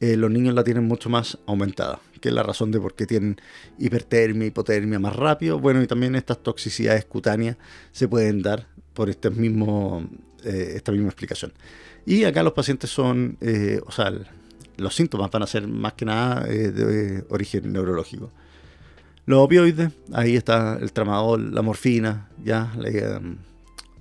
[0.00, 3.06] eh, los niños la tienen mucho más aumentada, que es la razón de por qué
[3.06, 3.40] tienen
[3.78, 5.58] hipertermia, hipotermia más rápido.
[5.58, 7.56] Bueno, y también estas toxicidades cutáneas
[7.92, 10.08] se pueden dar por este mismo,
[10.44, 11.52] eh, esta misma explicación.
[12.04, 14.12] Y acá los pacientes son, eh, o sea,
[14.76, 18.30] los síntomas van a ser más que nada de origen neurológico.
[19.24, 22.72] Los opioides, ahí está el tramadol, la morfina, ya,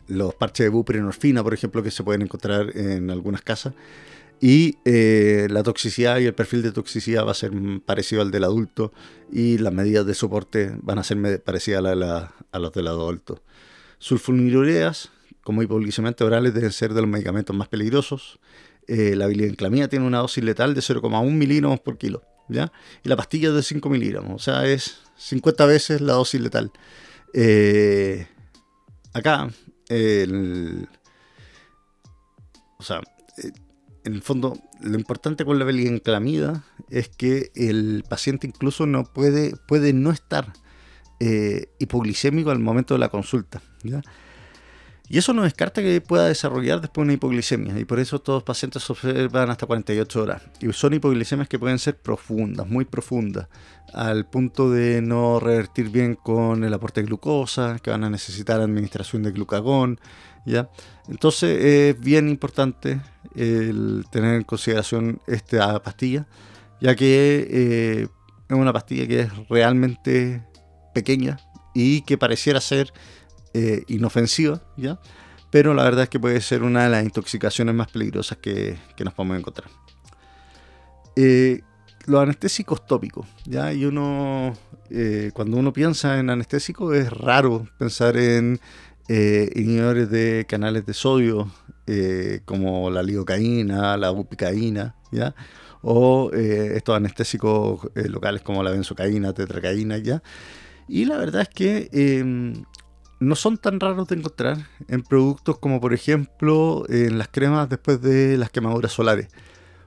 [0.07, 3.73] los parches de buprenorfina, por ejemplo, que se pueden encontrar en algunas casas.
[4.45, 7.51] Y eh, la toxicidad y el perfil de toxicidad va a ser
[7.83, 8.93] parecido al del adulto
[9.31, 13.41] y las medidas de soporte van a ser parecidas a, a los del adulto.
[13.97, 15.09] Sulfonilureas,
[15.41, 18.39] como hipoglicemiantes orales, deben ser de los medicamentos más peligrosos.
[18.85, 22.21] Eh, la bilinclamida tiene una dosis letal de 0,1 miligramos por kilo.
[22.47, 22.71] ¿ya?
[23.03, 26.71] Y la pastilla es de 5 miligramos, o sea, es 50 veces la dosis letal.
[27.33, 28.27] Eh,
[29.11, 29.49] acá,
[32.77, 33.01] o sea,
[34.05, 39.55] en el fondo, lo importante con la bilinclamida es que el paciente incluso no puede,
[39.67, 40.53] puede no estar
[41.19, 43.61] eh, hipoglicémico al momento de la consulta.
[45.07, 47.79] Y eso no descarta que pueda desarrollar después una hipoglicemia.
[47.79, 50.41] Y por eso todos los pacientes se observan hasta 48 horas.
[50.59, 53.47] Y son hipoglicemias que pueden ser profundas, muy profundas,
[53.93, 58.61] al punto de no revertir bien con el aporte de glucosa, que van a necesitar
[58.61, 59.99] administración de glucagón.
[61.07, 63.01] Entonces es bien importante
[63.35, 66.27] el tener en consideración esta pastilla,
[66.79, 68.07] ya que eh,
[68.49, 70.43] es una pastilla que es realmente
[70.93, 71.39] pequeña
[71.73, 72.93] y que pareciera ser
[73.53, 74.99] eh, inofensiva, ¿ya?
[75.49, 79.13] pero la verdad es que puede ser una de las intoxicaciones más peligrosas que, nos
[79.13, 79.69] podemos encontrar.
[81.15, 81.61] Eh,
[82.05, 83.73] los anestésicos tópicos, ¿ya?
[83.73, 84.53] Y uno,
[85.33, 88.59] cuando uno piensa en anestésico, es raro pensar en
[89.07, 91.51] inhibidores de canales de sodio,
[91.87, 95.35] eh, como la lidocaína, la bupicaína, ¿ya?
[95.83, 100.23] o eh, estos anestésicos eh, locales como la benzocaína, tetracaína, ¿ya?
[100.87, 102.65] Y la verdad es que em,
[103.19, 108.01] no son tan raros de encontrar en productos como por ejemplo en las cremas después
[108.01, 109.27] de las quemaduras solares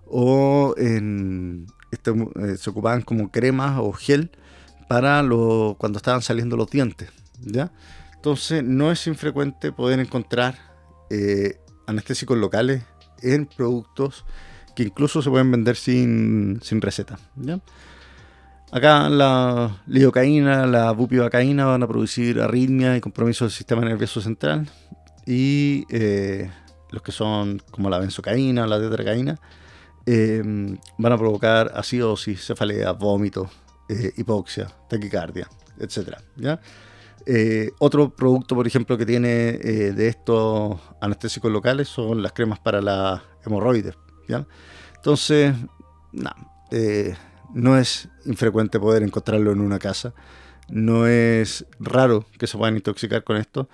[0.07, 2.13] o en este,
[2.59, 4.31] se ocupaban como cremas o gel
[4.89, 5.25] para
[5.79, 7.73] cuando estaban saliendo los dientes, ¿ya?
[8.29, 10.55] Entonces no es infrecuente poder encontrar
[11.87, 12.83] anestésicos locales
[13.23, 14.27] en productos
[14.77, 17.19] que incluso se pueden vender sin, receta.
[18.71, 24.69] Acá la lidocaína, la bupivacaína van a producir arritmia y compromiso del sistema nervioso central.
[25.25, 26.51] Y eh,
[26.91, 29.41] los que son como la benzocaína, la tetracaína,
[30.05, 30.43] eh,
[30.99, 33.49] van a provocar acidosis, cefalea, vómito,
[33.89, 35.49] eh, hipoxia, taquicardia,
[35.81, 36.19] etc.
[37.27, 42.59] Eh, otro producto, por ejemplo, que tiene eh, de estos anestésicos locales son las cremas
[42.59, 43.97] para la hemorroides.
[44.29, 44.47] ¿ya?
[44.97, 45.55] Entonces,
[46.71, 47.15] eh,
[47.55, 50.15] no es infrecuente poder encontrarlo en una casa.
[50.69, 53.69] No es raro que se puedan intoxicar con esto.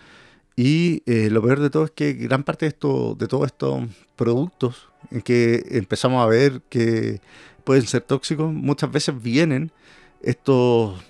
[0.56, 3.82] Y lo peor de todo es que gran parte de, esto, de todos estos
[4.14, 7.20] productos en que empezamos a ver que
[7.64, 9.72] pueden ser tóxicos, muchas veces vienen
[10.22, 11.02] estos,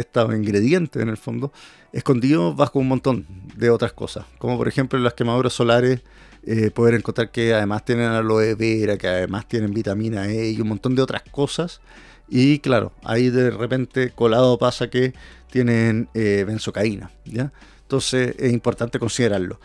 [0.00, 1.52] estos ingredientes en el fondo
[1.92, 6.00] escondidos bajo un montón de otras cosas, como por ejemplo las quemaduras solares,
[6.42, 10.68] eh, poder encontrar que además tienen aloe vera, que además tienen vitamina E y un
[10.68, 11.80] montón de otras cosas.
[12.28, 15.12] Y claro, ahí de repente colado pasa que
[15.50, 17.52] tienen eh, benzocaína, ¿ya?
[17.82, 19.60] Entonces es importante considerarlo.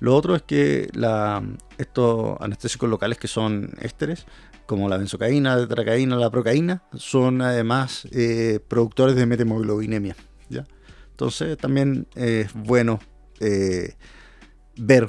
[0.00, 0.90] Lo otro es que
[1.78, 4.26] estos anestésicos locales que son ésteres,
[4.66, 10.16] como la benzocaína, la tetracaína, la procaína, son además eh, productores de metemoglobinemia.
[10.48, 10.64] ¿ya?
[11.10, 13.00] Entonces también es bueno
[13.40, 13.94] eh,
[14.76, 15.08] ver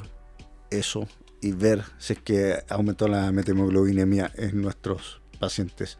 [0.70, 1.06] eso
[1.40, 5.98] y ver si es que aumentó la metemoglobinemia en nuestros pacientes.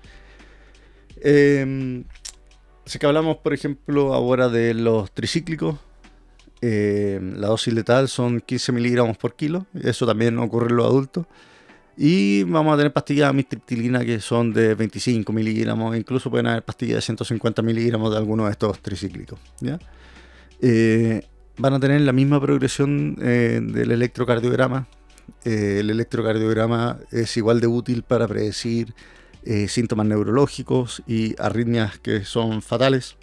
[1.21, 2.05] Eh,
[2.99, 5.77] que hablamos, por ejemplo, ahora de los tricíclicos,
[6.61, 11.27] eh, la dosis letal son 15 miligramos por kilo, eso también ocurre en los adultos.
[12.00, 16.62] Y vamos a tener pastillas de amitriptilina que son de 25 miligramos, incluso pueden haber
[16.62, 19.40] pastillas de 150 miligramos de algunos de estos tricíclicos.
[20.61, 24.87] Eh, van a tener la misma progresión eh, del electrocardiograma.
[25.44, 28.94] el electrocardiograma es igual de útil para predecir
[29.66, 33.16] síntomas neurológicos y arritmias que son fatales.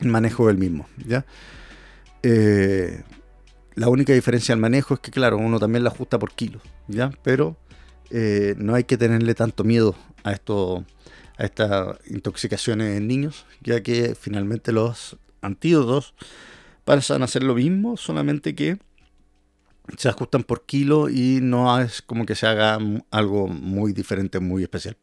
[0.00, 0.86] El manejo del mismo.
[1.06, 1.26] ¿ya?
[2.22, 3.02] Eh,
[3.74, 7.10] la única diferencia al manejo es que, claro, uno también la ajusta por kilo, ¿ya?
[7.22, 7.56] Pero
[8.10, 9.94] eh, no hay que tenerle tanto miedo
[10.24, 10.84] a esto,
[11.38, 16.14] a estas intoxicaciones en niños, ya que finalmente los antídotos
[16.84, 18.78] pasan a hacer lo mismo, solamente que
[19.96, 22.78] se ajustan por kilo y no es como que se haga
[23.10, 24.96] algo muy diferente, muy especial.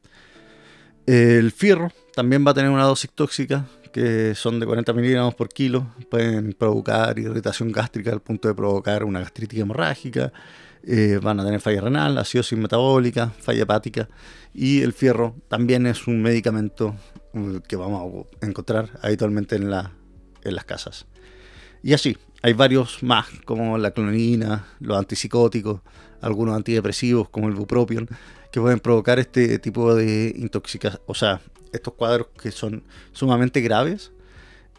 [1.06, 5.50] El fierro también va a tener una dosis tóxica que son de 40 miligramos por
[5.50, 10.32] kilo, pueden provocar irritación gástrica al punto de provocar una gastritis hemorrágica,
[10.84, 14.08] eh, van a tener falla renal, acidosis metabólica, falla hepática
[14.54, 16.96] y el fierro también es un medicamento
[17.34, 19.92] uh, que vamos a encontrar habitualmente en, la,
[20.44, 21.06] en las casas.
[21.84, 25.82] Y así, hay varios más como la clonina, los antipsicóticos,
[26.22, 28.08] algunos antidepresivos como el bupropion,
[28.52, 31.42] que pueden provocar este tipo de intoxicación, o sea,
[31.74, 34.12] estos cuadros que son sumamente graves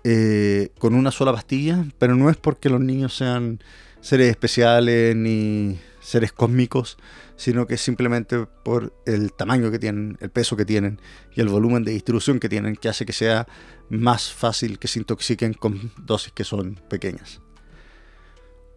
[0.05, 3.61] eh, con una sola pastilla, pero no es porque los niños sean
[4.01, 6.97] seres especiales ni seres cósmicos,
[7.37, 11.01] sino que simplemente por el tamaño que tienen, el peso que tienen
[11.35, 13.47] y el volumen de distribución que tienen, que hace que sea
[13.91, 17.41] más fácil que se intoxiquen con dosis que son pequeñas.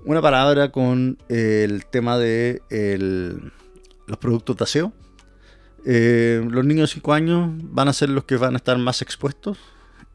[0.03, 2.61] Una palabra con el tema de
[4.07, 4.93] los productos de aseo.
[5.85, 9.01] Eh, los niños de 5 años van a ser los que van a estar más
[9.01, 9.57] expuestos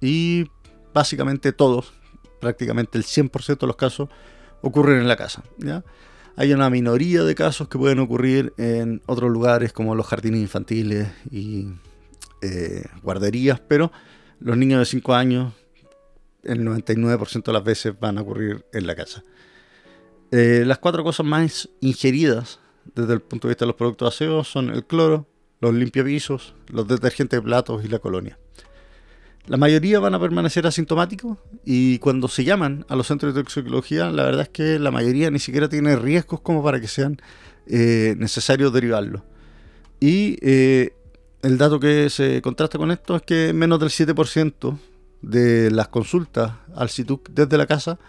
[0.01, 0.51] y
[0.95, 1.93] básicamente todos,
[2.41, 4.09] prácticamente el 100% de los casos,
[4.63, 5.43] ocurren en la casa.
[6.37, 11.09] Hay una minoría de casos que pueden ocurrir en otros lugares como los jardines infantiles
[11.31, 11.69] y
[12.43, 13.91] eh, guarderías, pero
[14.41, 15.55] los niños de 5 años,
[16.43, 19.25] el 99% de las veces van a ocurrir en la casa.
[20.31, 22.61] Eh, las cuatro cosas más ingeridas
[22.95, 25.27] desde el punto de vista de los productos de aseo son el cloro,
[25.61, 28.39] los limpiapisos, los detergentes de platos y la colonia.
[29.49, 34.11] La mayoría van a permanecer asintomáticos y cuando se llaman a los centros de toxicología,
[34.11, 37.21] la verdad es que la mayoría ni siquiera tiene riesgos como para que sean
[37.69, 39.23] eh, necesarios derivarlos.
[40.01, 40.95] Y eh,
[41.43, 44.79] el dato que se contrasta con esto es que menos del 7%
[45.23, 48.01] de las consultas al CITUC desde la casa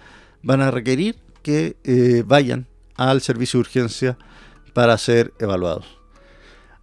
[0.41, 4.17] van a requerir que eh, vayan al servicio de urgencia
[4.73, 5.85] para ser evaluados.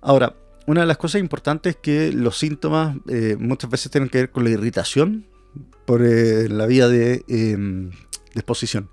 [0.00, 0.34] Ahora,
[0.66, 4.30] una de las cosas importantes es que los síntomas eh, muchas veces tienen que ver
[4.30, 5.26] con la irritación
[5.84, 7.96] por eh, la vía em, de,
[8.34, 8.88] exposición,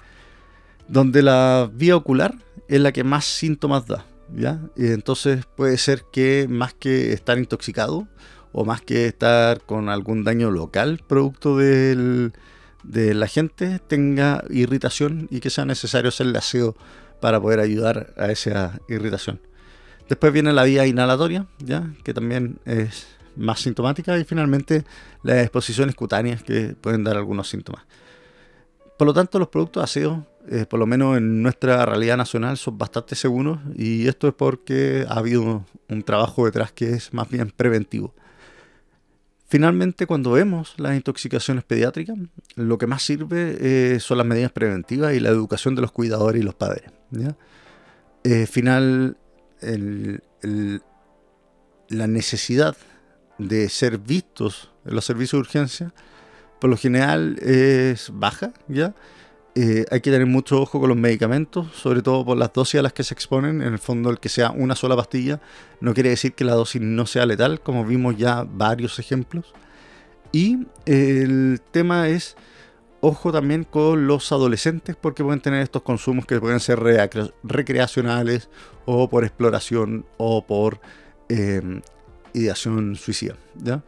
[0.88, 2.36] donde la vía ocular
[2.68, 4.06] es la que más síntomas da.
[4.36, 4.60] ¿ya?
[4.76, 8.08] Entonces puede ser que más que estar intoxicado
[8.52, 12.32] o más que estar con algún daño local producto de
[12.84, 16.76] la gente, tenga irritación y que sea necesario hacer aseo
[17.22, 19.40] para poder ayudar a esa irritación.
[20.12, 21.90] Después viene la vía inhalatoria, ¿ya?
[22.04, 23.08] que también es
[23.38, 24.84] más sintomática, y finalmente
[25.24, 27.86] las exposiciones cutáneas que pueden dar algunos síntomas.
[28.98, 32.78] Por lo tanto, los productos aseo, eh, por lo menos en nuestra realidad nacional, son
[32.78, 37.50] bastante seguros y esto es porque ha habido un trabajo detrás que es más bien
[37.56, 38.14] preventivo.
[39.48, 42.18] Finalmente, cuando vemos las intoxicaciones pediátricas,
[42.56, 46.42] lo que más sirve eh, son las medidas preventivas y la educación de los cuidadores
[46.42, 46.84] y los padres.
[48.26, 49.16] Eh, final,
[51.90, 52.76] la necesidad
[53.38, 55.94] de ser vistos en los servicios de urgencia,
[56.60, 58.94] por lo general es baja, ¿ya?
[59.54, 62.84] Eh, hay que tener mucho ojo con los medicamentos, sobre todo por las dosis a
[62.84, 63.62] las que se exponen.
[63.62, 65.42] En el fondo, el que sea una sola pastilla
[65.82, 69.54] no quiere decir que la dosis no sea letal, como vimos ya varios ejemplos.
[70.32, 72.38] Y el tema es,
[73.02, 76.79] ojo también con los adolescentes, porque pueden tener estos consumos que pueden ser
[77.43, 78.49] recreacionales
[78.85, 80.79] o por exploración o por
[81.29, 81.81] em,
[82.33, 83.35] ideación suicida.
[83.56, 83.83] ¿ya?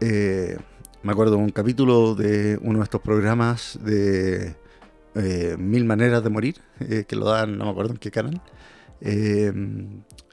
[0.00, 0.58] Eh,
[1.02, 4.54] me acuerdo un capítulo de uno de estos programas de
[5.14, 8.40] eh, Mil Maneras de Morir, eh, que lo dan, no me acuerdo en qué canal,
[9.00, 9.52] eh,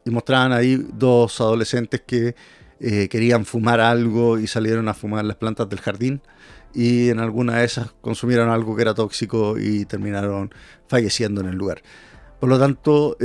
[0.06, 2.36] y mostraban ahí dos adolescentes que
[2.80, 6.22] querían fumar algo y salieron a fumar las plantas del jardín
[6.74, 10.54] y en alguna de esas consumieron algo que era tóxico y terminaron
[10.88, 11.82] falleciendo en el lugar.
[12.40, 13.18] Por lo tanto,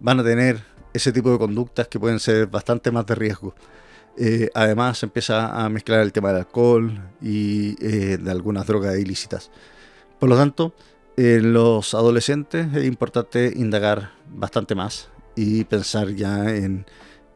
[0.00, 3.54] van a tener ese tipo de conductas que pueden ser bastante más de riesgo.
[4.54, 6.92] además, empieza a mezclar el tema del alcohol
[7.22, 9.50] y de algunas drogas ilícitas.
[10.18, 10.74] Por lo tanto,
[11.16, 16.86] en los adolescentes es importante indagar bastante más y pensar ya en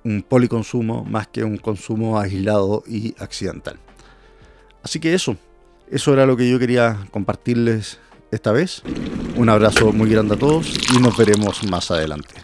[0.05, 3.79] un policonsumo más que un consumo aislado y accidental.
[4.85, 5.37] Así que eso,
[5.91, 7.99] eso era lo que yo quería compartirles
[8.31, 8.83] esta vez.
[9.35, 12.35] Un abrazo muy grande a todos y nos veremos más adelante.